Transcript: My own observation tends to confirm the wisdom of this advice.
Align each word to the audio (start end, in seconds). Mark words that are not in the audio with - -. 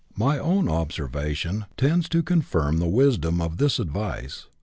My 0.17 0.39
own 0.39 0.67
observation 0.67 1.65
tends 1.77 2.09
to 2.09 2.23
confirm 2.23 2.77
the 2.79 2.87
wisdom 2.87 3.39
of 3.39 3.57
this 3.57 3.77
advice. 3.77 4.47